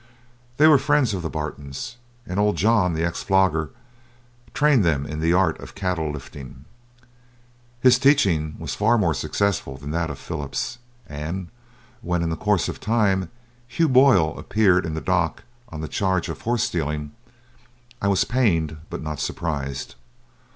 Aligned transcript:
They 0.57 0.65
were 0.65 0.79
friends 0.79 1.13
of 1.13 1.21
the 1.21 1.29
Bartons, 1.29 1.97
and 2.25 2.39
Old 2.39 2.55
John, 2.55 2.95
the 2.95 3.03
ex 3.05 3.21
flogger, 3.23 3.69
trained 4.51 4.83
them 4.83 5.05
in 5.05 5.19
the 5.19 5.31
art 5.33 5.59
of 5.59 5.75
cattle 5.75 6.11
lifting. 6.11 6.65
His 7.81 7.99
teaching 7.99 8.55
was 8.57 8.73
far 8.73 8.97
more 8.97 9.13
successful 9.13 9.77
than 9.77 9.91
that 9.91 10.09
of 10.09 10.17
Philip's, 10.17 10.79
and 11.05 11.49
when 12.01 12.23
in 12.23 12.35
course 12.37 12.67
of 12.67 12.79
time 12.79 13.29
Hugh 13.67 13.89
Boyle 13.89 14.35
appeared 14.39 14.87
in 14.87 14.95
the 14.95 15.01
dock 15.01 15.43
on 15.69 15.83
a 15.83 15.87
charge 15.87 16.29
of 16.29 16.41
horse 16.41 16.63
stealing, 16.63 17.11
I 18.01 18.07
was 18.07 18.23
pained 18.23 18.77
but 18.89 19.03
not 19.03 19.19
surprised. 19.19 19.93